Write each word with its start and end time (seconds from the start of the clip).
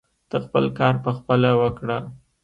ته 0.29 0.37
خپل 0.45 0.65
کار 0.79 0.93
پخپله 1.05 1.51
وکړه. 1.61 1.97